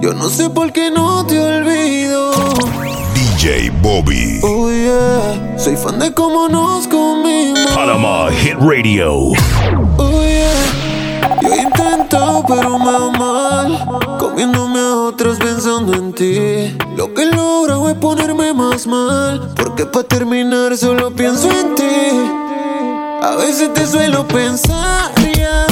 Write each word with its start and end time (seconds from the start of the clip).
Yo 0.00 0.14
no 0.14 0.28
sé 0.28 0.48
por 0.48 0.72
qué 0.72 0.90
no 0.90 1.26
te 1.26 1.40
olvido. 1.40 2.32
DJ 3.14 3.70
Bobby. 3.82 4.38
Oh 4.44 4.70
yeah, 4.70 5.58
soy 5.58 5.76
fan 5.76 5.98
de 5.98 6.14
cómo 6.14 6.48
nos 6.48 6.86
comimos. 6.86 7.66
Panama 7.74 8.30
Hit 8.30 8.54
Radio. 8.60 9.32
Oh 9.96 10.22
yeah, 10.22 11.40
yo 11.42 11.52
he 11.52 11.62
intentado 11.62 12.44
pero 12.46 12.78
me 12.78 12.92
va 12.92 13.10
mal. 13.10 14.18
Comiéndome 14.20 14.78
a 14.78 14.94
otros 15.08 15.36
pensando 15.38 15.92
en 15.94 16.12
ti. 16.12 16.76
Lo 16.96 17.12
que 17.12 17.26
logro 17.26 17.88
es 17.88 17.96
ponerme 17.96 18.52
más 18.54 18.86
mal. 18.86 19.52
Porque 19.56 19.84
para 19.84 20.06
terminar 20.06 20.76
solo 20.76 21.10
pienso 21.10 21.50
en 21.50 21.74
ti. 21.74 22.38
A 23.20 23.34
veces 23.34 23.74
te 23.74 23.84
suelo 23.84 24.26
pensar, 24.28 25.12
ya, 25.36 25.66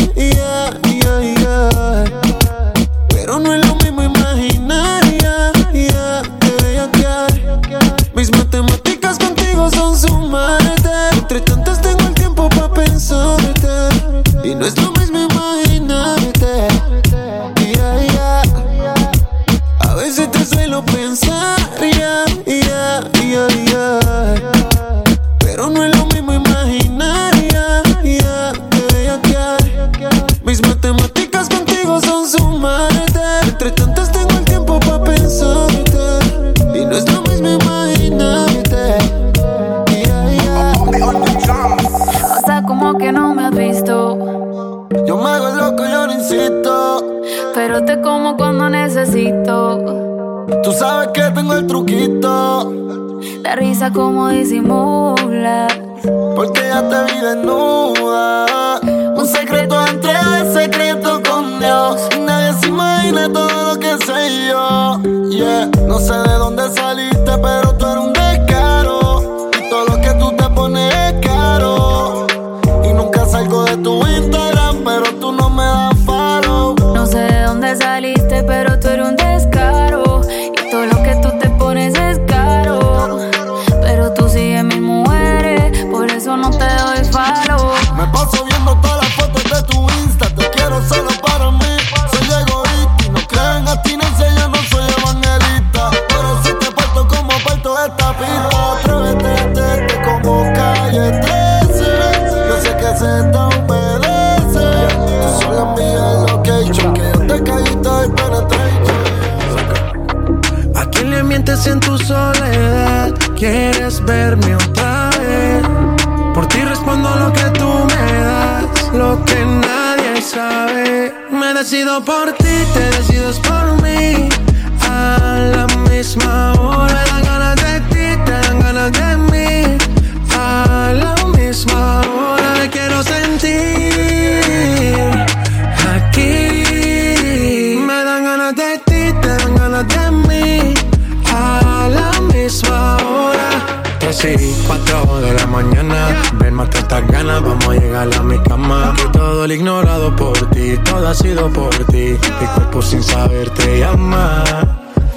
vamos 147.26 147.68
a 147.68 147.74
llegar 147.74 148.08
a 148.14 148.22
mi 148.22 148.38
cama. 148.40 148.94
Que 148.96 149.08
todo 149.18 149.44
el 149.44 149.52
ignorado 149.52 150.14
por 150.14 150.38
ti, 150.50 150.76
todo 150.84 151.08
ha 151.08 151.14
sido 151.14 151.50
por 151.52 151.74
ti. 151.86 152.16
Mi 152.40 152.46
cuerpo 152.54 152.82
sin 152.82 153.02
saber 153.02 153.50
te 153.50 153.80
llama. 153.80 154.44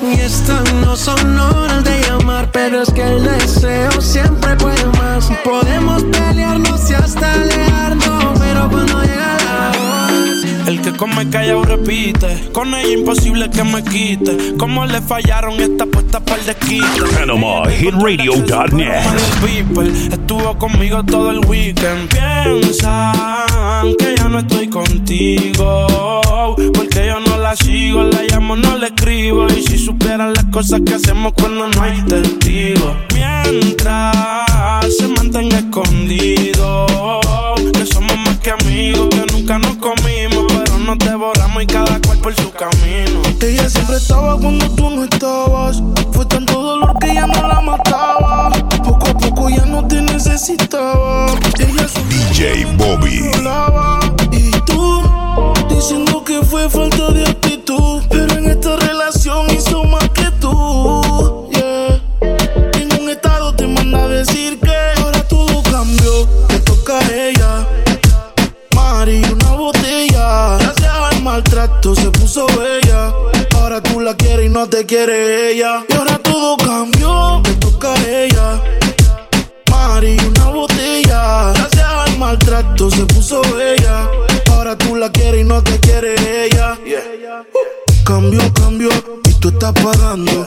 Y 0.01 0.19
estas 0.19 0.73
no 0.75 0.95
son 0.95 1.37
horas 1.37 1.83
de 1.83 2.01
llamar, 2.01 2.49
pero 2.51 2.81
es 2.81 2.91
que 2.91 3.03
el 3.03 3.23
deseo 3.23 4.01
siempre 4.01 4.55
puede 4.55 4.85
más. 4.97 5.29
Podemos 5.43 6.03
pelearnos 6.03 6.28
El 10.79 10.85
que 10.93 10.97
come 10.97 11.29
callado 11.29 11.63
repite. 11.63 12.51
Con 12.53 12.73
ella 12.73 12.93
imposible 12.93 13.49
que 13.49 13.63
me 13.63 13.83
quite. 13.83 14.55
Como 14.57 14.85
le 14.85 15.01
fallaron 15.01 15.59
esta 15.59 15.85
puesta 15.85 16.21
para 16.21 16.39
el 16.39 16.45
desquite. 16.47 16.85
PanamaHitRadio.net. 17.15 19.03
People 19.43 19.89
estuvo 19.89 20.57
conmigo 20.57 21.03
todo 21.03 21.31
el 21.31 21.39
weekend. 21.45 22.09
Piensan 22.09 23.93
que 23.97 24.15
ya 24.15 24.29
no 24.29 24.39
estoy 24.39 24.69
contigo. 24.69 26.21
Porque 26.73 27.07
yo 27.07 27.19
no 27.19 27.37
la 27.37 27.55
sigo, 27.55 28.03
la 28.03 28.23
llamo, 28.23 28.55
no 28.55 28.77
le 28.77 28.87
escribo. 28.87 29.47
Y 29.47 29.63
si 29.63 29.77
supieran 29.77 30.33
las 30.33 30.45
cosas 30.45 30.79
que 30.85 30.93
hacemos 30.93 31.33
cuando 31.33 31.67
no 31.67 31.81
hay 31.81 32.01
testigos. 32.03 32.95
Mientras 33.13 34.15
se 34.97 35.07
mantenga 35.09 35.59
escondido. 35.59 36.85
Que 37.73 37.85
somos 37.85 38.17
más 38.19 38.37
que 38.39 38.51
amigos, 38.51 39.09
que 39.09 39.25
nunca 39.33 39.57
nos 39.59 39.75
comimos. 39.75 40.18
Nos 40.89 40.97
devoramos 40.97 41.61
y 41.61 41.67
cada 41.67 42.01
cual 42.01 42.17
por 42.17 42.35
su 42.35 42.49
camino. 42.49 43.21
Ella 43.43 43.69
siempre 43.69 43.97
estaba 43.97 44.39
cuando 44.39 44.67
tú 44.71 44.89
no 44.89 45.03
estabas. 45.03 45.83
Fue 46.11 46.25
tanto 46.25 46.59
dolor 46.59 46.97
que 46.99 47.13
ya 47.13 47.27
no 47.27 47.47
la 47.47 47.61
mataba. 47.61 48.49
Poco 48.83 49.07
a 49.07 49.13
poco 49.13 49.49
ya 49.51 49.63
no 49.65 49.87
te 49.87 50.01
necesitaba. 50.01 51.27
Ella 51.59 51.87
DJ 52.09 52.65
Bobby. 52.75 53.21
Y 54.31 54.49
tú 54.65 55.03
diciendo 55.69 56.23
que 56.23 56.41
fue 56.41 56.67
falta 56.67 57.11
de 57.11 57.23
actitud. 57.23 58.01
Pero 58.09 58.33
en 58.39 58.49
esta 58.49 58.78
quiere 74.85 75.51
ella. 75.51 75.83
Y 75.87 75.93
ahora 75.93 76.17
todo 76.19 76.57
cambió, 76.57 77.41
te 77.43 77.53
toca 77.55 77.93
a 77.93 78.09
ella. 78.09 78.61
Mari, 79.69 80.17
una 80.27 80.45
botella. 80.49 81.53
Gracias 81.53 81.85
al 81.85 82.17
maltrato 82.17 82.89
se 82.89 83.05
puso 83.05 83.41
bella. 83.55 84.09
Ahora 84.51 84.77
tú 84.77 84.95
la 84.95 85.11
quieres 85.11 85.41
y 85.41 85.43
no 85.43 85.61
te 85.63 85.79
quiere 85.79 86.15
ella. 86.45 86.77
Uh, 86.85 88.03
Cambió, 88.03 88.41
cambió 88.53 88.89
y 89.27 89.33
tú 89.39 89.49
estás 89.49 89.73
pagando. 89.73 90.38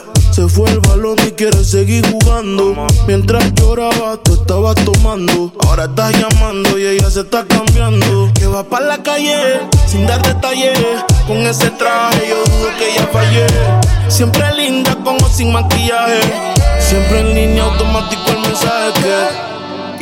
Quieres 1.43 1.71
seguir 1.71 2.09
jugando. 2.09 2.87
Mientras 3.05 3.53
lloraba, 3.55 4.15
tú 4.23 4.33
estabas 4.35 4.75
tomando. 4.85 5.51
Ahora 5.65 5.85
estás 5.85 6.13
llamando 6.13 6.79
y 6.79 6.85
ella 6.85 7.09
se 7.09 7.19
está 7.19 7.43
cambiando. 7.45 8.31
Que 8.33 8.47
va 8.47 8.63
para 8.63 8.85
la 8.85 9.03
calle 9.03 9.59
sin 9.85 10.07
dar 10.07 10.21
detalles. 10.21 10.79
Con 11.27 11.37
ese 11.39 11.69
traje 11.71 12.29
yo 12.29 12.37
dudo 12.45 12.69
que 12.77 12.93
ella 12.93 13.09
fallé. 13.11 13.45
Siempre 14.07 14.53
linda 14.55 14.95
con 15.03 15.21
o 15.21 15.27
sin 15.27 15.51
maquillaje. 15.51 16.21
Siempre 16.79 17.19
en 17.19 17.35
línea 17.35 17.63
automático 17.63 18.23
el 18.29 18.39
mensaje 18.39 19.01
que 19.01 19.52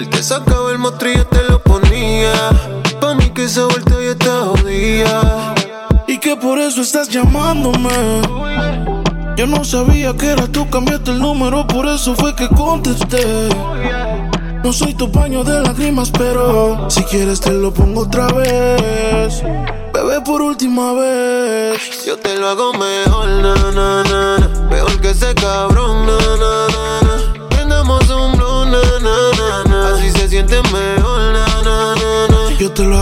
Él 0.00 0.08
te 0.08 0.22
sacaba 0.22 0.70
el 0.70 0.78
mostrillo, 0.78 1.26
te 1.26 1.44
lo 1.44 1.62
ponía. 1.62 2.32
Pa' 3.02 3.14
mí 3.16 3.28
que 3.34 3.44
esa 3.44 3.66
vuelta 3.66 3.90
ya 4.02 4.12
está 4.12 4.46
jodida. 4.46 5.54
Y 6.06 6.16
que 6.16 6.36
por 6.36 6.58
eso 6.58 6.80
estás 6.80 7.10
llamándome. 7.10 8.22
Yo 9.36 9.46
no 9.46 9.62
sabía 9.62 10.16
que 10.16 10.28
era 10.28 10.46
tú, 10.46 10.70
cambiaste 10.70 11.10
el 11.10 11.18
número, 11.18 11.66
por 11.66 11.86
eso 11.86 12.14
fue 12.14 12.34
que 12.34 12.48
contesté. 12.48 13.50
No 14.64 14.72
soy 14.72 14.94
tu 14.94 15.12
paño 15.12 15.44
de 15.44 15.60
lágrimas, 15.60 16.10
pero 16.10 16.88
si 16.88 17.02
quieres 17.04 17.38
te 17.38 17.52
lo 17.52 17.70
pongo 17.70 18.04
otra 18.04 18.28
vez. 18.28 19.42
Bebé, 19.92 20.22
por 20.24 20.40
última 20.40 20.94
vez. 20.94 22.06
Yo 22.06 22.16
te 22.16 22.38
lo 22.38 22.48
hago 22.48 22.72
mejor, 22.72 23.28
na, 23.28 23.54
na, 23.72 24.02
na. 24.04 24.50
Mejor 24.70 24.98
que 25.02 25.10
ese 25.10 25.34
cabrón, 25.34 26.06
na, 26.06 26.29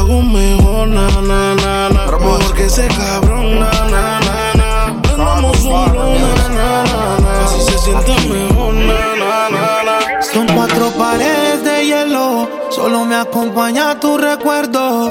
hago 0.08 0.22
mejor, 0.22 0.88
na, 0.88 1.06
na, 1.08 1.54
na, 1.54 1.88
na. 1.88 2.06
Mejor 2.06 2.54
que 2.54 2.64
ese 2.64 2.88
cabrón, 2.88 3.60
na, 3.60 3.70
na, 3.90 4.20
na, 4.20 4.54
na. 4.54 5.02
Prendamos 5.02 5.64
un 5.64 5.92
blow, 5.92 6.14
na, 6.14 6.48
na, 6.48 6.84
na, 6.84 7.18
na. 7.20 7.44
Así 7.44 7.60
se 7.62 7.78
siente 7.78 8.14
mejor, 8.28 8.74
na, 8.74 9.00
na, 9.16 9.50
na, 9.50 9.82
na. 9.84 10.22
Son 10.22 10.46
cuatro 10.54 10.90
paredes 10.98 11.62
de 11.64 11.86
hielo, 11.86 12.48
solo 12.70 13.04
me 13.04 13.16
acompaña 13.16 13.98
tu 14.00 14.16
recuerdo. 14.16 15.08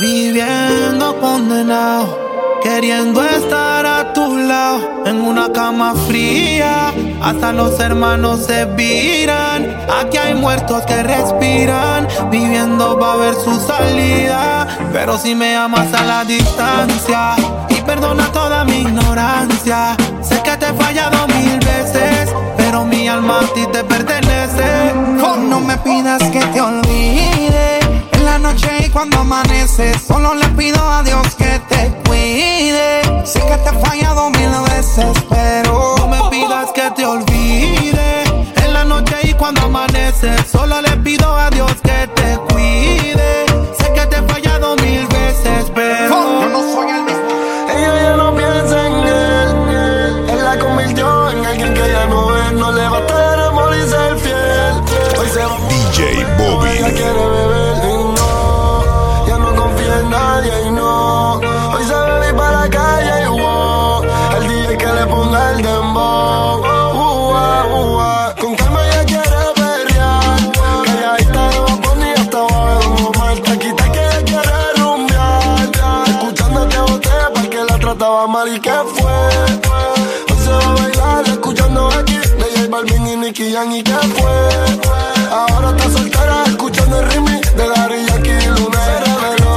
Viviendo 0.00 1.20
condenado, 1.20 2.29
queriendo 2.62 3.22
estar 3.24 3.86
a 3.86 4.12
tu 4.12 4.36
lado. 4.36 5.04
En 5.06 5.20
una 5.20 5.52
cama 5.52 5.94
fría, 6.06 6.92
hasta 7.22 7.52
los 7.52 7.78
hermanos 7.80 8.46
se 8.46 8.64
viran. 8.66 9.76
Aquí 10.00 10.16
hay 10.18 10.34
muertos 10.34 10.84
que 10.86 11.02
respiran, 11.02 12.06
viviendo 12.30 12.98
va 12.98 13.14
a 13.14 13.16
ver 13.16 13.34
su 13.34 13.58
salida. 13.60 14.66
Pero 14.92 15.18
si 15.18 15.34
me 15.34 15.56
amas 15.56 15.92
a 15.94 16.04
la 16.04 16.24
distancia 16.24 17.34
y 17.68 17.80
perdona 17.82 18.26
toda 18.32 18.64
mi 18.64 18.82
ignorancia, 18.82 19.96
sé 20.22 20.40
que 20.42 20.56
te 20.56 20.66
he 20.66 20.72
fallado 20.74 21.26
mil 21.28 21.58
veces 21.58 22.30
pero 22.70 22.84
mi 22.84 23.08
alma 23.08 23.40
a 23.40 23.52
ti 23.52 23.66
te 23.72 23.82
pertenece. 23.82 24.94
No 25.48 25.58
me 25.60 25.76
pidas 25.78 26.22
que 26.30 26.38
te 26.38 26.60
olvide 26.60 27.80
en 28.12 28.24
la 28.24 28.38
noche 28.38 28.68
y 28.86 28.88
cuando 28.90 29.18
amanece. 29.18 29.98
Solo 29.98 30.34
le 30.34 30.46
pido 30.50 30.80
a 30.88 31.02
Dios 31.02 31.09
amanece. 39.64 40.39
La 78.00 78.06
trataba 78.06 78.26
mal 78.26 78.48
y 78.48 78.58
que 78.58 78.70
fue. 78.70 79.12
Hoy 80.30 80.38
se 80.42 80.50
va 80.50 80.58
a 80.58 80.74
bailar 80.74 81.28
escuchando 81.28 81.88
aquí 81.88 82.16
de 82.16 82.44
J 82.56 82.68
Balvin 82.70 83.06
y 83.06 83.16
Nicky 83.16 83.52
Jam 83.52 83.70
y 83.72 83.82
que 83.82 83.92
fue. 83.92 84.30
Ahora 85.30 85.70
está 85.70 85.90
soltera 85.90 86.44
escuchando 86.46 86.98
el 86.98 87.10
remix 87.10 87.54
de 87.54 87.66
la 87.66 87.88
Yankee 87.88 88.30
y 88.30 88.46
Luna 88.46 88.84
se 88.84 89.00
reveló. 89.00 89.50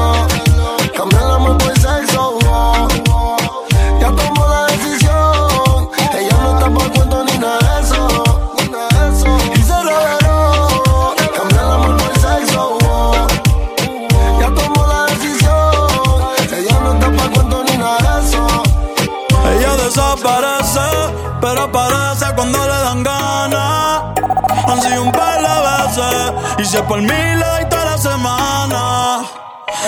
Si 26.73 26.81
por 26.81 26.99
mí 26.99 27.07
le 27.07 27.65
toda 27.69 27.85
la 27.85 27.97
semana. 27.97 29.21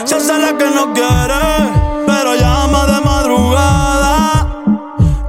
Se 0.05 0.15
hace 0.15 0.37
la 0.37 0.55
que 0.55 0.69
no 0.69 0.93
quiere, 0.93 1.45
pero 2.05 2.35
llama 2.35 2.85
de 2.85 3.01
madrugada. 3.01 4.15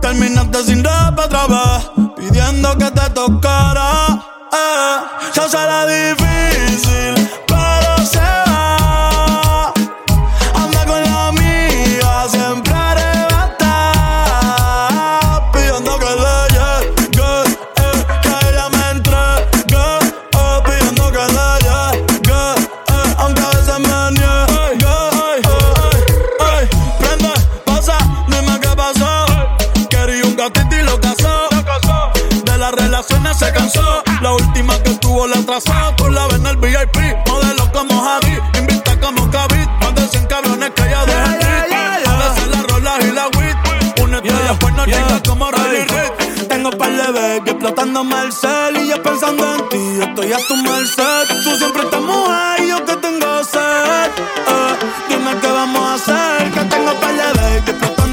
Terminaste 0.03 0.65
sin 0.65 0.85
rap 0.85 1.19
otra 1.19 1.47
vez, 1.47 1.91
pidiendo 2.17 2.77
que 2.77 2.91
te 2.91 3.09
tocara. 3.11 3.91
Eh, 4.53 4.97
se 5.33 5.41
hace 5.41 5.57
la 5.57 5.87
difícil, 5.87 6.46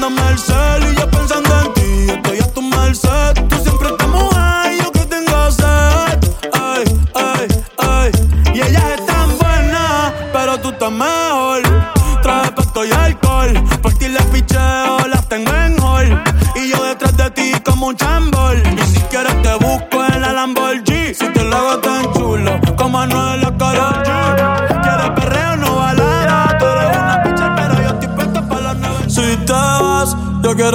Dándome 0.03 0.31
el 0.31 0.62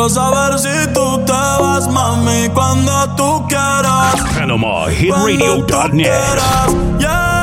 quiero 0.08 0.10
saber 0.10 0.58
si 0.58 0.92
tú 0.92 1.20
te 1.24 1.32
vas, 1.32 1.88
mami, 1.88 2.48
cuando 2.54 3.14
tú 3.16 3.46
quieras. 3.48 4.14
PanamaHitRadio.net. 4.34 5.66
Cuando 5.66 5.66
tú 5.66 5.96
quieras. 5.96 6.98
Yeah. 6.98 7.37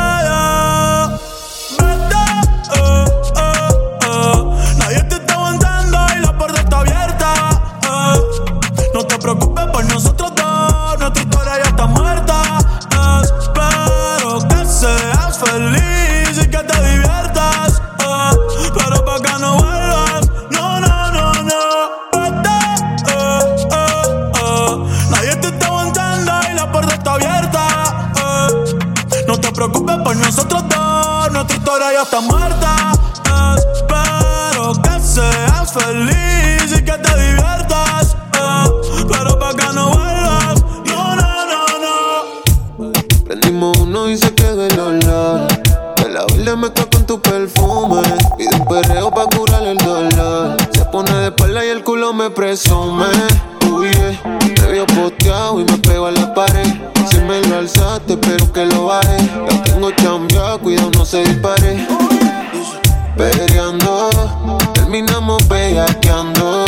Terminamos 65.05 65.47
bellaqueando. 65.47 66.65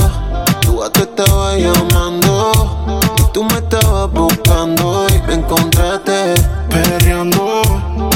Tú 0.62 0.84
a 0.84 0.90
te 0.90 1.02
estabas 1.02 1.58
llamando. 1.58 2.52
Y 3.18 3.32
tú 3.34 3.44
me 3.44 3.58
estabas 3.58 4.12
buscando 4.12 5.08
y 5.10 5.28
me 5.28 5.34
encontraste. 5.36 6.36
Perreando, 6.70 7.62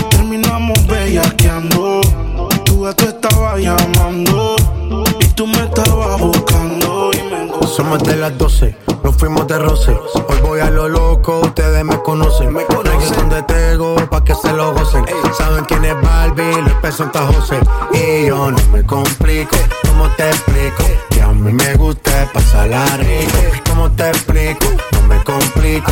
terminamos 0.09 0.85
bellaqueando. 0.87 2.01
Tú 2.65 2.85
a 2.87 2.93
tú 2.93 3.05
estabas 3.05 3.59
llamando 3.59 4.55
y 5.19 5.25
tú 5.33 5.47
me 5.47 5.63
estabas 5.63 6.19
buscando 6.19 7.11
y 7.13 7.17
me 7.29 7.43
encontraste. 7.43 7.75
Somos 7.75 8.03
de 8.03 8.15
las 8.17 8.37
12, 8.37 8.77
nos 9.03 9.15
fuimos 9.15 9.47
de 9.47 9.57
roce. 9.57 9.91
Hoy 9.91 10.37
voy 10.43 10.59
a 10.59 10.69
lo 10.69 10.87
loco, 10.87 11.41
ustedes 11.41 11.83
me 11.83 12.01
conocen. 12.01 12.53
Me 12.53 12.65
conocen 12.65 13.29
de 13.29 13.41
Tego 13.43 13.95
pa' 14.09 14.23
que 14.23 14.35
se 14.35 14.53
lo 14.53 14.73
gocen. 14.73 15.05
Saben 15.37 15.65
quién 15.65 15.85
es 15.85 15.99
Barbie, 16.01 16.61
los 16.61 16.73
pesos 16.75 16.97
Santa 16.97 17.25
José. 17.25 17.59
Y 17.93 18.27
yo 18.27 18.51
no 18.51 18.57
me 18.71 18.83
complico, 18.83 19.55
¿cómo 20.01 20.15
te 20.15 20.29
explico? 20.29 20.83
Que 21.11 21.21
a 21.21 21.27
mí 21.27 21.53
me 21.53 21.75
gusta 21.75 22.27
pasarla 22.33 22.83
rico. 22.97 23.37
¿Cómo 23.69 23.91
te 23.91 24.09
explico? 24.09 24.65
No 24.93 25.01
me 25.03 25.23
complico. 25.23 25.91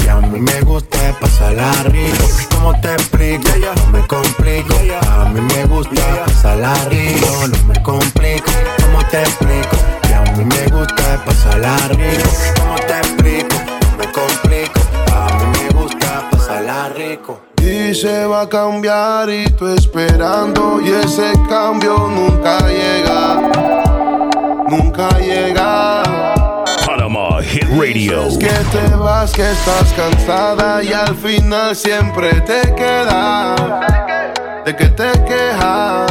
Que 0.00 0.10
a 0.10 0.16
mí 0.16 0.40
me 0.40 0.60
gusta 0.62 0.98
pasarla 1.20 1.72
rico. 1.84 2.24
¿Cómo 2.54 2.80
te 2.80 2.92
explico? 2.94 3.48
No 3.76 3.86
me 3.92 4.06
complico. 4.06 4.74
A 5.08 5.24
mí 5.26 5.40
me 5.40 5.64
gusta 5.66 6.24
pasarla 6.26 6.74
rico. 6.88 7.26
No 7.48 7.64
me 7.66 7.82
complico. 7.82 8.50
¿Cómo 8.82 9.04
te 9.10 9.22
explico? 9.22 9.76
Que 10.02 10.14
a 10.14 10.22
mí 10.22 10.44
me 10.44 10.66
gusta 10.76 11.24
pasarla 11.24 11.76
rico. 11.88 12.30
¿Cómo 12.58 12.76
te 12.76 12.98
explico? 12.98 13.56
No 13.80 13.96
me 13.98 14.12
complico. 14.12 14.80
A 15.12 15.38
mí 15.38 15.58
me 15.58 15.80
gusta 15.80 16.28
pasarla 16.30 16.88
rico. 16.90 17.40
Y 17.62 17.94
se 17.94 18.26
va 18.26 18.42
a 18.42 18.48
cambiar 18.48 19.28
y 19.28 19.44
tú 19.50 19.66
esperando 19.68 20.80
y 20.80 20.90
ese 20.92 21.32
cambio 21.48 22.08
nunca 22.08 22.58
llega, 22.66 23.40
nunca 24.66 25.10
llega. 25.18 26.29
Radio. 27.78 28.28
Que 28.38 28.48
te 28.48 28.96
vas, 28.96 29.32
que 29.32 29.48
estás 29.48 29.92
cansada 29.92 30.82
y 30.82 30.92
al 30.92 31.14
final 31.14 31.76
siempre 31.76 32.40
te 32.40 32.74
quedas 32.74 33.60
de 34.64 34.74
que 34.74 34.86
te 34.86 35.12
quejas. 35.24 36.10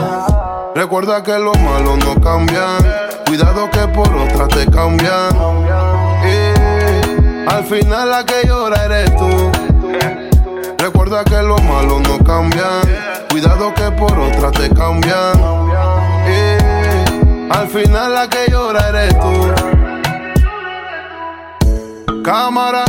Recuerda 0.74 1.22
que 1.22 1.38
lo 1.38 1.54
malo 1.56 1.98
no 1.98 2.20
cambian, 2.22 2.78
cuidado 3.26 3.70
que 3.72 3.88
por 3.90 4.08
otra 4.16 4.48
te 4.48 4.66
cambian. 4.72 5.36
Eh, 6.24 7.46
al 7.48 7.66
final 7.66 8.10
la 8.10 8.26
que 8.26 8.48
llora 8.48 8.86
eres 8.86 9.16
tú. 9.18 9.52
Recuerda 10.78 11.26
que 11.26 11.42
lo 11.44 11.58
malo 11.58 12.00
no 12.00 12.20
cambian, 12.24 12.82
cuidado 13.30 13.74
que 13.74 13.92
por 13.92 14.18
otra 14.18 14.52
te 14.52 14.70
cambian. 14.70 15.34
Eh, 16.26 16.58
al 17.50 17.68
final 17.68 18.14
la 18.14 18.30
que 18.30 18.50
llora 18.50 18.88
eres 18.88 19.20
tú. 19.20 19.79
Cámara, 22.30 22.86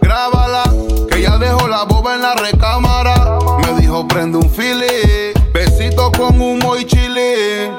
grábala, 0.00 0.64
que 1.08 1.22
ya 1.22 1.38
dejó 1.38 1.68
la 1.68 1.84
boba 1.84 2.16
en 2.16 2.22
la 2.22 2.34
recámara. 2.34 3.38
Me 3.58 3.80
dijo 3.80 4.08
prende 4.08 4.38
un 4.38 4.50
fili, 4.50 5.32
besito 5.52 6.10
con 6.10 6.40
humo 6.40 6.74
y 6.74 6.84
chile. 6.84 7.70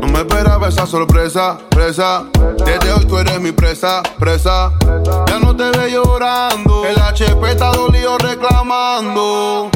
No 0.00 0.08
me 0.08 0.20
esperaba 0.20 0.68
esa 0.68 0.86
sorpresa, 0.86 1.58
presa. 1.68 2.24
Desde 2.64 2.94
hoy 2.94 3.04
tú 3.04 3.18
eres 3.18 3.38
mi 3.42 3.52
presa, 3.52 4.02
presa. 4.18 4.72
Ya 5.26 5.38
no 5.38 5.54
te 5.54 5.64
ve 5.64 5.90
llorando, 5.90 6.82
el 6.86 6.98
HP 6.98 7.50
está 7.50 7.70
dolido 7.72 8.16
reclamando. 8.16 9.70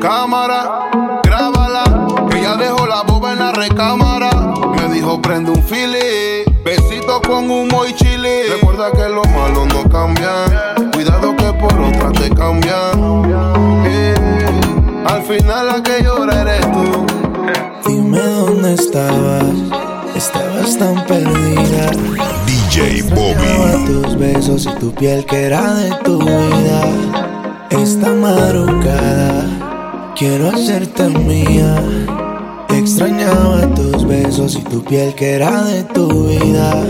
Cámara, 0.00 0.90
grábala, 1.24 1.82
que 2.30 2.40
ya 2.40 2.54
dejó 2.54 2.86
la 2.86 3.02
boba 3.02 3.32
en 3.32 3.40
la 3.40 3.50
recámara. 3.50 4.30
Me 4.76 4.94
dijo 4.94 5.20
prende 5.20 5.50
un 5.50 5.64
fili, 5.64 6.44
con 7.20 7.50
humo 7.50 7.84
y 7.86 7.94
chile. 7.94 8.44
Recuerda 8.48 8.90
que 8.92 9.08
lo 9.08 9.22
malo 9.24 9.66
no 9.66 9.88
cambian, 9.88 10.90
cuidado 10.92 11.34
que 11.36 11.52
por 11.52 11.72
otra 11.72 12.12
te 12.12 12.30
cambian. 12.30 13.84
Eh, 13.86 14.14
al 15.06 15.22
final 15.22 15.66
la 15.66 15.82
que 15.82 16.02
llora 16.02 16.42
eres 16.42 16.72
tú. 16.72 17.06
Dime 17.86 18.18
dónde 18.18 18.74
estabas, 18.74 19.44
estabas 20.16 20.78
tan 20.78 21.04
perdida. 21.06 21.90
DJ 22.46 23.02
Bobby. 23.10 23.84
tus 23.86 24.18
besos 24.18 24.66
y 24.66 24.78
tu 24.78 24.92
piel 24.92 25.24
que 25.26 25.44
era 25.44 25.74
de 25.74 25.90
tu 26.04 26.18
vida. 26.18 26.82
Esta 27.70 28.10
madrugada 28.10 29.46
quiero 30.16 30.48
hacerte 30.48 31.08
mía. 31.08 31.76
Extrañaba 32.84 33.62
tus 33.74 34.06
besos 34.06 34.56
y 34.56 34.60
tu 34.60 34.84
piel 34.84 35.14
que 35.14 35.36
era 35.36 35.64
de 35.64 35.84
tu 35.84 36.26
vida. 36.26 36.84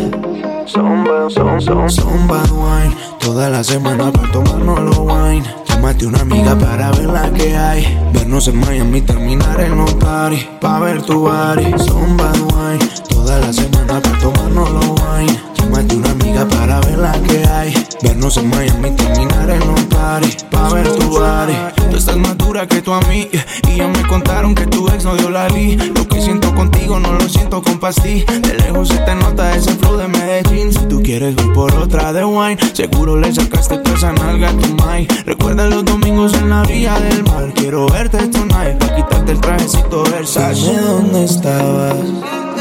Son, 0.67 1.07
son, 1.31 1.89
son 1.89 2.27
bad 2.27 2.51
wine. 2.51 2.97
Toda 3.21 3.49
la 3.49 3.63
semana 3.63 4.11
para 4.11 4.33
tomarnos 4.33 4.81
los 4.81 4.99
wine. 4.99 5.45
Llámate 5.69 6.07
una 6.07 6.23
amiga 6.23 6.59
para 6.59 6.91
ver 6.91 7.07
la 7.07 7.33
que 7.33 7.57
hay. 7.57 8.11
Vernos 8.13 8.49
en 8.49 8.59
Miami, 8.59 9.03
terminar 9.03 9.61
en 9.61 9.79
un 9.79 9.99
party. 10.01 10.45
Pa' 10.61 10.81
ver 10.81 11.01
tu 11.01 11.21
body, 11.21 11.79
son 11.79 12.17
bad 12.17 12.41
wine. 12.41 12.89
Toda 13.09 13.39
la 13.39 13.53
semana 13.53 14.03
pa' 14.03 14.19
tomarnos 14.19 14.71
los 14.73 14.87
wine. 14.87 15.41
Llámate 15.61 15.95
una 15.95 16.11
amiga 16.11 16.45
para 16.49 16.81
ver 16.81 16.99
la 16.99 17.13
que 17.23 17.47
hay. 17.47 17.87
Vernos 18.03 18.37
en 18.37 18.51
Miami, 18.51 18.91
terminar 18.91 19.49
en 19.49 19.64
party. 20.05 20.31
Pa' 20.51 20.69
ver 20.75 20.89
tu 20.97 21.09
body. 21.09 21.57
Tú 21.91 21.97
estás 21.97 22.17
más 22.17 22.37
dura 22.37 22.67
que 22.67 22.83
tu 22.83 22.93
amiga. 22.93 23.45
Y 23.69 23.77
ya 23.77 23.89
me 23.89 24.03
contaron 24.07 24.55
que 24.55 24.67
tu 24.67 24.87
ex 24.89 25.05
no 25.05 25.15
dio 25.17 25.31
la 25.31 25.49
li. 25.49 25.77
Lo 25.77 26.07
que 26.07 26.21
siento 26.21 26.55
contigo 26.55 27.01
no 27.01 27.13
lo 27.13 27.29
siento 27.29 27.63
con 27.63 27.79
pastí. 27.79 28.25
De 28.43 28.55
lejos 28.63 28.89
se 28.89 28.99
te 28.99 29.15
nota 29.15 29.55
ese 29.57 29.73
flow 29.75 29.97
de 29.97 30.09
Medellín. 30.09 30.73
Si 30.73 30.85
tú 30.87 31.03
quieres 31.03 31.35
ir 31.35 31.53
por 31.53 31.75
otra 31.75 32.13
de 32.13 32.25
wine, 32.25 32.59
seguro 32.73 33.17
le 33.17 33.33
sacaste 33.33 33.79
toda 33.79 33.97
esa 33.97 34.13
nalga 34.13 34.51
a 34.51 34.57
tu 34.57 34.75
mai. 34.85 35.07
Recuerda 35.25 35.67
los 35.67 35.85
domingos 35.85 36.35
en 36.35 36.51
la 36.51 36.63
vía 36.63 36.99
del 37.01 37.25
mar. 37.25 37.53
Quiero 37.55 37.87
verte 37.89 38.19
tonight. 38.29 38.77
Pa' 38.79 38.95
quitarte 38.95 39.33
el 39.33 39.41
trajecito 39.41 40.05
Versace. 40.05 40.71
Dime 40.71 40.83
dónde 40.83 41.25
estabas. 41.25 41.97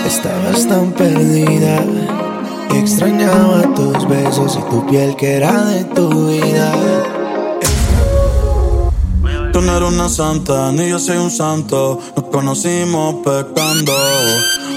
Estabas 0.06 0.68
tan 0.68 0.92
perdida. 0.92 1.84
Extrañaba 2.74 3.62
tus 3.76 4.08
besos 4.08 4.58
y 4.60 4.70
tu 4.70 4.86
piel 4.88 5.16
que 5.16 5.38
era 5.38 5.66
de 5.66 5.84
tu 5.84 6.28
vida. 6.28 7.23
Tú 9.54 9.62
no 9.62 9.78
eres 9.78 9.90
una 9.90 10.10
santa, 10.10 10.72
ni 10.72 10.90
yo 10.90 10.98
soy 10.98 11.18
un 11.18 11.30
santo. 11.30 12.00
Nos 12.16 12.26
conocimos 12.26 13.18
pecando. 13.24 13.94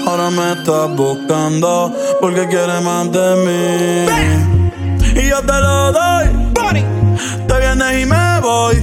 Ahora 0.05 0.29
me 0.29 0.51
estás 0.53 0.95
buscando 0.95 1.91
porque 2.21 2.47
quieres 2.47 2.83
más 2.83 3.11
de 3.11 3.35
mí. 3.43 5.19
Y 5.19 5.29
yo 5.29 5.39
te 5.41 5.61
lo 5.61 5.91
doy. 5.91 6.47
Te 7.47 7.59
vienes 7.59 8.03
y 8.03 8.05
me 8.05 8.39
voy. 8.39 8.75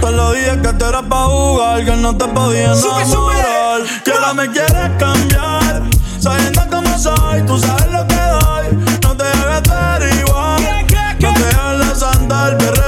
Te 0.00 0.10
lo 0.12 0.32
dije 0.32 0.62
que 0.62 0.72
te 0.72 0.84
era 0.88 1.02
pa' 1.02 1.26
jugar, 1.26 1.84
que 1.84 1.96
no 1.96 2.16
te 2.16 2.24
podía 2.28 2.72
enamorar. 2.72 3.82
Que 4.02 4.12
ahora 4.12 4.32
me 4.32 4.50
quieres 4.50 4.90
cambiar. 4.98 5.82
Sabiendo 6.20 6.62
cómo 6.70 6.98
soy, 6.98 7.42
tú 7.46 7.58
sabes 7.58 7.92
lo 7.92 8.06
que 8.06 8.14
doy. 8.14 8.98
No 9.02 9.14
te 9.14 9.24
debes 9.24 9.56
estar 9.56 10.02
igual. 10.20 10.62
No 11.20 11.34
te 11.34 11.40
dejes 11.40 11.78
la 11.78 12.83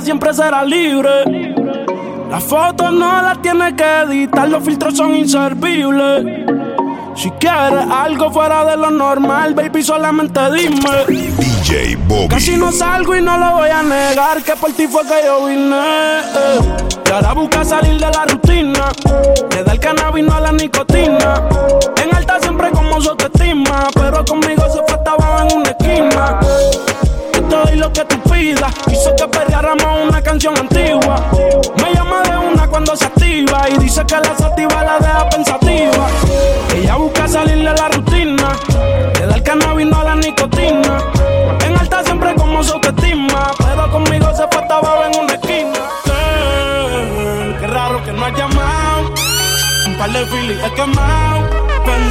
ella 0.00 0.04
siempre 0.04 0.32
será 0.34 0.64
libre. 0.64 1.10
Las 2.30 2.44
fotos 2.44 2.92
no 2.92 3.22
las 3.22 3.40
tienes 3.42 3.74
que 3.74 3.84
editar, 4.02 4.48
los 4.48 4.64
filtros 4.64 4.96
son 4.96 5.14
inservibles. 5.14 6.24
Si 7.16 7.30
quieres 7.32 7.86
algo 7.90 8.30
fuera 8.30 8.64
de 8.64 8.76
lo 8.76 8.90
normal, 8.90 9.54
baby, 9.54 9.82
solamente 9.82 10.40
dime. 10.52 11.34
DJ 11.38 11.96
Bobby. 12.06 12.28
Casi 12.28 12.56
no 12.56 12.72
salgo 12.72 13.14
y 13.16 13.20
no 13.20 13.36
lo 13.36 13.56
voy 13.56 13.68
a 13.68 13.82
negar, 13.82 14.42
que 14.42 14.54
por 14.56 14.72
ti 14.72 14.86
fue 14.86 15.02
que 15.02 15.26
yo 15.26 15.46
vine. 15.46 15.76
eh. 15.76 16.60
Y 17.06 17.10
ahora 17.10 17.32
busca 17.34 17.64
salir 17.64 17.94
de 17.94 18.10
la 18.10 18.24
rutina, 18.24 18.92
le 19.50 19.64
da 19.64 19.72
el 19.72 19.80
cannabis 19.80 20.24
no 20.24 20.34
a 20.34 20.40
la 20.40 20.52
nicotina. 20.52 21.48
En 22.02 22.14
alta 22.14 22.38
siempre 22.40 22.70
como 22.70 23.00
su 23.00 23.10
autoestima, 23.10 23.88
pero 23.94 24.24
conmigo 24.24 24.62
se 24.72 24.78
fue 24.86 24.96
estaba 24.96 25.46
en 25.46 25.56
una 25.58 25.70
esquina. 25.70 26.40
Doy 27.70 27.78
lo 27.78 27.92
que 27.92 28.04
tú 28.04 28.20
pidas, 28.30 28.72
hizo 28.90 29.14
que 29.16 29.26
perreáramos 29.28 30.08
una 30.08 30.22
canción 30.22 30.56
antigua. 30.56 31.30
Me 31.82 31.94
llama 31.94 32.22
de 32.22 32.36
una 32.36 32.66
cuando 32.66 32.96
se 32.96 33.04
activa 33.04 33.68
y 33.68 33.78
dice 33.78 34.04
que 34.06 34.16
la 34.16 34.36
sativa 34.36 34.84
la 34.84 34.98
deja 34.98 35.28
pensativa. 35.28 36.06
Ella 36.74 36.96
busca 36.96 37.28
salir 37.28 37.58
de 37.58 37.74
la 37.74 37.88
rutina, 37.88 38.52
le 39.18 39.26
da 39.26 39.34
el 39.34 39.42
cannabis 39.42 39.86
no 39.86 40.00
a 40.00 40.04
la 40.04 40.16
nicotina. 40.16 40.98
En 41.64 41.78
alta 41.78 42.02
siempre 42.04 42.34
como 42.34 42.62
su 42.62 42.74
autoestima, 42.74 43.52
pero 43.58 43.90
conmigo 43.90 44.30
se 44.34 44.46
fue 44.50 44.62
estaba 44.62 45.06
en 45.06 45.20
una 45.20 45.34
esquina. 45.34 45.78
Qué 47.60 47.66
raro 47.66 48.02
que 48.04 48.12
no 48.12 48.24
has 48.24 48.32
llamado, 48.32 49.14
un 49.86 49.96
par 49.96 50.10
de 50.10 50.26
filis 50.26 50.58
he 50.64 50.74
quemado, 50.74 51.38
en 51.86 52.10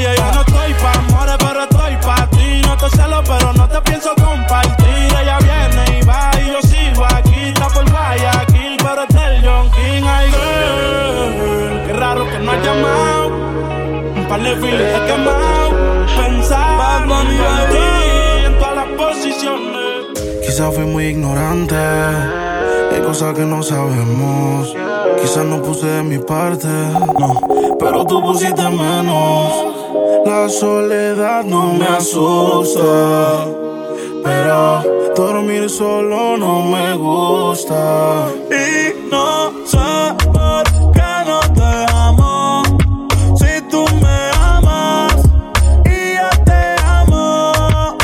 Oye, 0.01 0.15
yo 0.17 0.31
no 0.33 0.41
estoy 0.41 0.73
pa' 0.81 0.93
amores, 0.93 1.35
pero 1.37 1.61
estoy 1.61 1.95
pa' 1.97 2.27
ti. 2.31 2.61
No 2.65 2.75
te 2.75 2.89
celo, 2.89 3.21
pero 3.23 3.53
no 3.53 3.69
te 3.69 3.81
pienso 3.81 4.09
compartir. 4.15 5.13
Ella 5.21 5.37
viene 5.37 5.99
y 5.99 6.05
va 6.05 6.31
y 6.41 6.47
yo 6.47 6.61
sigo 6.63 7.05
aquí. 7.05 7.49
Está 7.49 7.67
por 7.67 7.87
Guayaquil, 7.87 8.77
pero 8.77 9.03
es 9.03 9.09
del 9.09 9.45
John 9.45 9.69
King. 9.69 10.03
Ay, 10.03 10.31
girl, 10.31 11.85
qué 11.85 11.93
raro 11.93 12.27
que 12.27 12.39
no 12.39 12.51
has 12.51 12.65
llamado. 12.65 13.27
Un 14.15 14.25
par 14.27 14.41
de 14.41 14.55
filis 14.55 14.81
he 14.81 15.05
quemado. 15.05 15.69
Pensando 16.17 17.21
en 17.21 17.27
ti 17.27 18.45
en 18.47 18.57
todas 18.57 18.75
las 18.77 18.87
posiciones. 18.97 20.41
Quizás 20.43 20.73
fui 20.73 20.85
muy 20.85 21.05
ignorante, 21.05 21.75
hay 21.75 23.01
cosas 23.05 23.35
que 23.35 23.45
no 23.45 23.61
sabemos. 23.61 24.75
Quizás 25.21 25.45
no 25.45 25.61
puse 25.61 25.85
de 25.85 26.01
mi 26.01 26.17
parte, 26.17 26.67
no, 26.67 27.39
pero 27.79 28.03
tú 28.03 28.19
pusiste 28.23 28.63
menos. 28.63 29.80
La 30.25 30.47
soledad 30.49 31.43
no 31.43 31.73
me 31.73 31.85
asusta, 31.87 33.45
pero 34.23 34.83
dormir 35.15 35.69
solo 35.69 36.37
no 36.37 36.61
me 36.63 36.93
gusta. 36.95 38.27
Y 38.49 39.09
no 39.09 39.51
sé 39.65 40.15
por 40.33 40.63
qué 40.93 41.13
no 41.25 41.39
te 41.53 41.71
amo, 41.93 42.63
si 43.35 43.61
tú 43.69 43.83
me 44.01 44.19
amas 44.39 45.15
y 45.85 46.15
yo 46.17 46.29
te 46.45 46.63
amo 46.85 47.97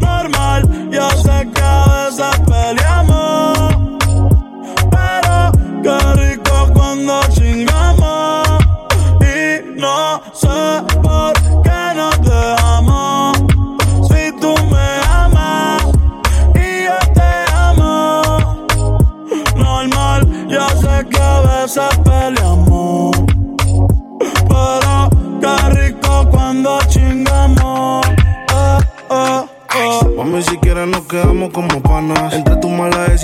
normal. 0.00 0.88
Yo 0.90 1.08
sé 1.10 1.48
que 1.54 1.62
a 1.62 1.84
veces 2.06 2.40
peleamos, 2.46 3.58
pero 4.90 5.52
qué 5.82 5.96
rico 6.20 6.51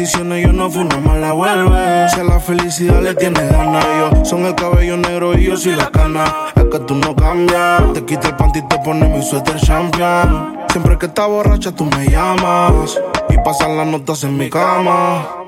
yo 0.04 0.52
no 0.52 0.70
fui 0.70 0.82
una 0.82 0.98
mala 0.98 1.32
vuelve. 1.32 2.08
Si 2.10 2.20
a 2.20 2.24
la 2.24 2.38
felicidad 2.38 3.02
le 3.02 3.14
tienes 3.14 3.50
ganas, 3.50 3.84
yo 3.84 4.24
son 4.24 4.46
el 4.46 4.54
cabello 4.54 4.96
negro 4.96 5.36
y 5.36 5.46
yo 5.46 5.56
soy 5.56 5.74
la 5.74 5.90
cana. 5.90 6.24
Es 6.54 6.64
que 6.64 6.78
tú 6.80 6.94
no 6.94 7.16
cambias. 7.16 7.92
Te 7.94 8.04
quita 8.04 8.28
el 8.28 8.36
panty 8.36 8.60
y 8.60 8.68
te 8.68 8.78
pone 8.78 9.08
mi 9.08 9.22
suéter 9.22 9.56
champion. 9.56 10.58
Siempre 10.70 10.98
que 10.98 11.06
estás 11.06 11.26
borracha 11.26 11.72
tú 11.72 11.84
me 11.84 12.08
llamas. 12.08 12.96
Y 13.28 13.38
pasan 13.38 13.76
las 13.76 13.86
notas 13.88 14.22
en 14.22 14.36
mi 14.36 14.48
cama. 14.48 15.47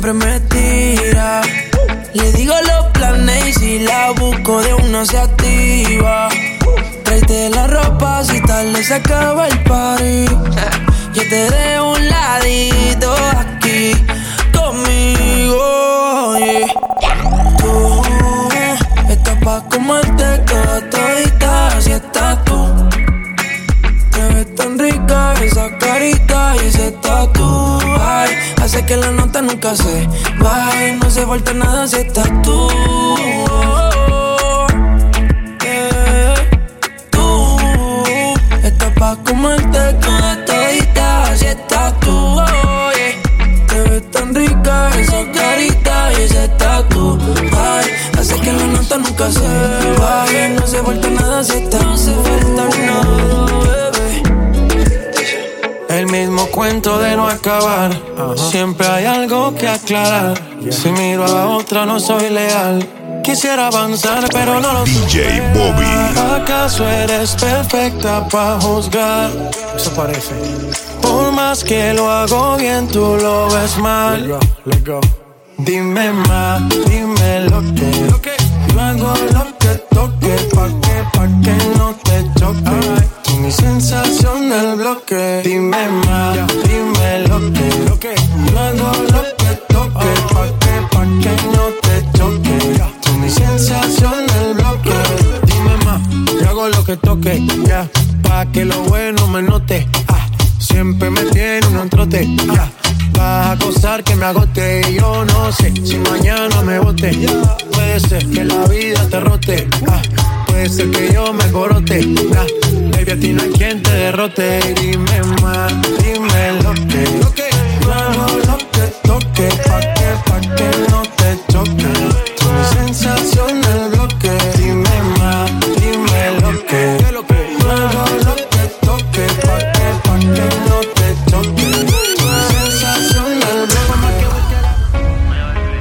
siempre 0.00 0.12
me 0.12 0.40
tira. 0.40 1.42
Le 2.14 2.32
digo 2.32 2.54
los 2.66 2.86
planes 2.92 3.48
y 3.48 3.52
si 3.52 3.78
la 3.80 4.12
busco 4.12 4.60
de 4.62 4.74
uno 4.74 5.04
se 5.04 5.18
activa. 5.18 6.28
Tráete 7.04 7.50
la 7.50 7.66
ropa 7.66 8.24
si 8.24 8.40
tarde 8.42 8.82
se 8.82 8.94
acaba 8.94 9.48
el 9.48 9.58
party. 9.64 10.24
Yo 11.14 11.22
te 11.28 11.50
dejo 11.50 11.92
un 11.92 12.08
ladito 12.08 13.14
aquí 13.38 13.92
conmigo. 14.54 16.36
yeah. 16.38 16.66
Tú 17.58 18.02
estás 19.10 19.36
pa' 19.44 19.62
comerte 19.68 20.38
toda 20.46 20.80
todita, 20.90 21.68
así 21.76 21.92
estás 21.92 22.44
tú. 22.44 22.88
Te 24.12 24.34
ves 24.34 24.54
tan 24.54 24.78
rica 24.78 25.34
esa 25.42 25.76
carita 25.78 26.54
y 26.56 26.68
ese 26.68 26.90
tatu. 27.02 27.80
Hace 28.70 28.86
que 28.86 28.96
la 28.96 29.10
nota 29.10 29.42
nunca 29.42 29.74
se 29.74 30.06
baje. 30.38 30.96
No 31.02 31.10
se 31.10 31.26
falta 31.26 31.52
nada 31.52 31.88
si 31.88 31.96
estás 31.96 32.30
tú. 32.42 32.68
Tú 37.10 37.56
estás 38.62 38.92
pa' 38.96 39.16
comerte 39.24 39.80
toda 39.94 40.44
todita, 40.44 41.22
así 41.32 41.46
estás 41.46 41.98
tú. 41.98 42.40
Te 43.66 43.80
ves 43.90 44.10
tan 44.12 44.32
rica 44.36 44.90
esa 45.00 45.20
carita 45.32 46.12
y 46.12 46.22
ese 46.22 46.48
tatu. 46.50 47.18
Ay, 47.52 47.86
hace 48.20 48.36
que 48.36 48.52
la 48.52 48.66
nota 48.66 48.98
nunca 48.98 49.32
se 49.32 49.48
baje. 49.98 50.48
No 50.50 50.64
se 50.64 50.78
falta 50.80 51.10
nada 51.10 51.42
si 51.42 51.54
estás 51.54 51.84
No 51.84 51.96
cuento 56.60 56.98
de 56.98 57.16
no 57.16 57.26
acabar. 57.26 57.90
Siempre 58.36 58.86
hay 58.86 59.06
algo 59.06 59.54
que 59.54 59.66
aclarar. 59.66 60.38
Si 60.70 60.92
miro 60.92 61.24
a 61.24 61.56
otra, 61.56 61.86
no 61.86 61.98
soy 61.98 62.28
leal. 62.28 62.86
Quisiera 63.24 63.68
avanzar, 63.68 64.26
pero 64.30 64.60
no 64.60 64.70
lo 64.74 64.84
DJ. 64.84 65.40
Bobby. 65.54 65.86
¿Acaso 66.42 66.86
eres 66.86 67.34
perfecta 67.36 68.28
para 68.28 68.60
juzgar? 68.60 69.30
Eso 69.74 69.90
parece. 69.94 70.34
Por 71.00 71.32
más 71.32 71.64
que 71.64 71.94
lo 71.94 72.10
hago 72.10 72.58
bien, 72.58 72.86
tú 72.88 73.16
lo 73.18 73.48
ves 73.48 73.78
mal. 73.78 74.38
Dime 75.56 76.12
más, 76.12 76.60
dime 76.90 77.40
lo 77.48 77.60
que. 77.74 77.90
Yo 78.68 78.80
hago 78.80 79.14
lo 79.32 79.44
que 79.58 79.74
toque, 79.94 80.36
pa' 80.54 80.68
que, 80.82 80.96
pa' 81.14 81.28
que 81.42 81.78
no 81.78 81.94
te 82.04 82.22
choque. 82.38 83.10
Mi 83.40 83.50
sensación 83.50 84.50
del 84.50 84.76
bloque. 84.76 85.40
Dime 85.42 85.88
más, 86.06 86.29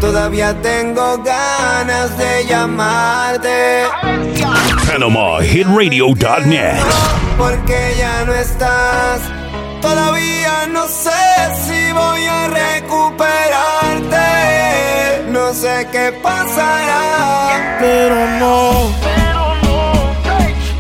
Todavía 0.10 0.50
tengo 0.64 1.20
ganas 1.20 2.18
de 2.18 2.44
llamarte 2.48 3.84
PanamaHitRadio.net. 4.88 6.80
porque 7.38 7.94
ya 7.96 8.26
no 8.26 8.34
estás. 8.34 9.22
Todavía 9.84 10.66
no 10.72 10.88
sé 10.88 11.12
si 11.64 11.92
voy 11.92 12.26
a 12.26 12.48
recuperarte. 12.48 15.30
No 15.30 15.54
sé 15.54 15.88
qué 15.92 16.12
pasará. 16.24 17.78
pero 17.80 18.16
no. 18.40 18.90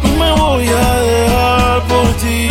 No 0.01 0.09
me 0.17 0.31
voy 0.41 0.67
a 0.69 0.99
dejar 1.01 1.83
por 1.87 2.07
ti 2.15 2.49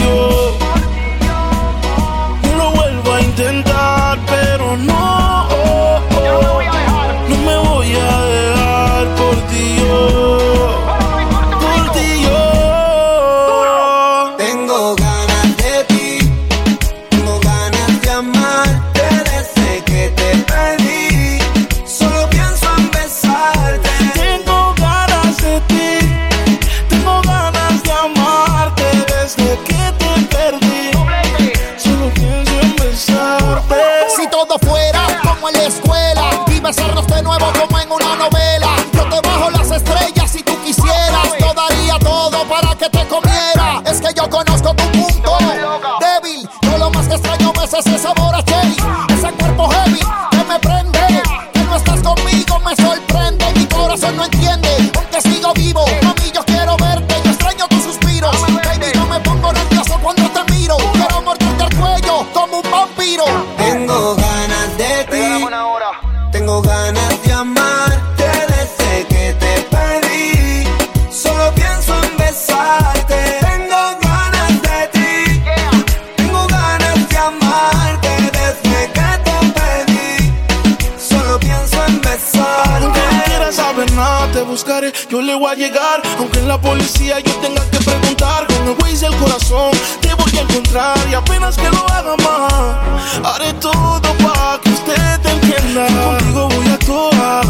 te 84.49 84.53
buscaré. 84.53 84.93
Yo 85.11 85.21
le 85.21 85.35
voy 85.35 85.51
a 85.51 85.55
llegar. 85.55 86.03
Aunque 86.19 86.39
en 86.39 86.49
la 86.49 86.61
policía 86.61 87.21
yo 87.21 87.35
tenga 87.37 87.63
que 87.71 87.79
preguntar. 87.79 88.47
Con 88.47 88.69
el 88.69 88.77
Waze 88.81 89.09
del 89.09 89.17
corazón 89.17 89.71
te 90.01 90.13
voy 90.15 90.39
a 90.39 90.41
encontrar. 90.43 90.97
Y 91.11 91.15
apenas 91.15 91.57
que 91.57 91.69
lo 91.69 91.87
haga 91.91 92.17
más, 92.17 93.35
haré 93.35 93.53
todo 93.55 94.01
para 94.01 94.59
que 94.63 94.71
usted 94.71 95.21
te 95.21 95.31
entienda. 95.31 95.87
Contigo 95.87 96.49
voy 96.49 96.69
a 96.69 96.79
toa. 96.79 97.41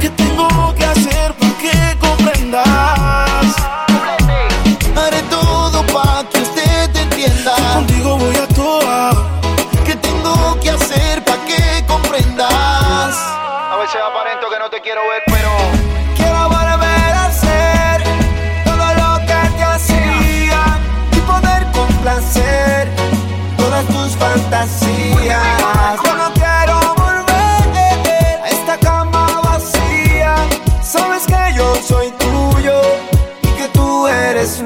¿Qué 0.00 0.10
tengo 0.10 0.74
que 0.76 0.84
hacer 0.84 1.34
para 1.34 1.58
que 1.58 1.98
comprendas? 1.98 2.66
Haré 4.96 5.22
todo 5.30 5.84
para 5.86 6.28
que 6.30 6.38
usted 6.38 6.96
entienda. 6.96 7.54
Contigo 7.74 8.16
voy 8.16 8.36
a 8.36 8.46
toa. 8.48 9.10
¿Qué 9.84 9.96
tengo 9.96 10.58
que 10.60 10.70
hacer 10.70 11.24
para 11.24 11.44
que 11.44 11.84
comprendas? 11.86 12.48
A 12.48 13.76
veces 13.80 14.00
aparento 14.00 14.46
que 14.50 14.58
no 14.58 14.70
te 14.70 14.80
quiero 14.80 15.00
ver, 15.08 15.22
pero. 15.26 15.91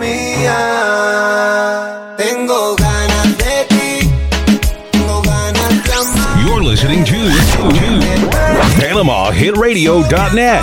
Mía. 0.06 0.58
Tengo 2.16 2.76
ganas 2.76 3.38
de 3.38 3.54
ti, 3.72 4.10
tengo 4.92 5.22
ganas 5.22 5.84
de 5.84 5.92
amar. 5.92 6.44
You're 6.44 6.62
listening 6.62 7.04
to, 7.04 7.18
to 7.52 7.62
PanamaHitRadio.net. 8.78 10.62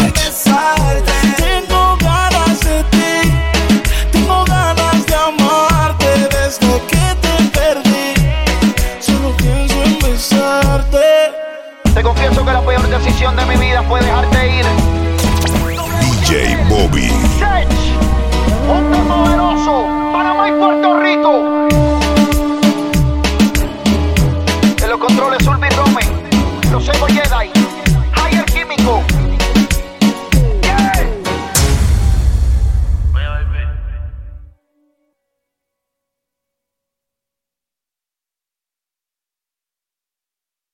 Tengo 1.37 1.83
ganas 1.97 2.59
de 2.67 2.77
ti, 2.93 3.13
tengo 4.11 4.45
ganas 4.45 5.05
de 5.05 5.15
amarte 5.15 6.11
desde 6.35 6.73
que 6.91 7.05
te 7.23 7.35
perdí. 7.57 8.07
Solo 8.99 9.29
pienso 9.37 9.75
en 9.83 9.99
besarte. 9.99 11.07
Te 11.93 12.01
confieso 12.01 12.45
que 12.45 12.53
la 12.53 12.61
peor 12.61 12.87
decisión 12.87 13.35
de 13.35 13.45
mi 13.45 13.55
vida 13.57 13.83
fue 13.83 13.99
dejarte 14.01 14.59
ir. 14.59 14.65
DJ 16.01 16.57
Bobby. 16.69 17.09
Honda 18.69 18.99
Poderoso, 19.07 19.87
Panamá 20.11 20.49
y 20.49 20.51
Puerto 20.53 20.99
Rico. 20.99 21.67
En 24.83 24.89
los 24.89 24.99
controles 24.99 25.45
Urbi 25.47 25.69
Rome, 25.69 26.01
los 26.71 26.87
hemos 26.89 27.13